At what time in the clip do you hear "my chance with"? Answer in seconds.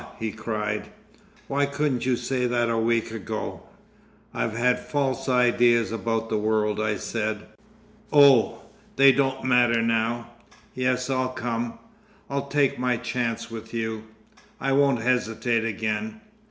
12.79-13.75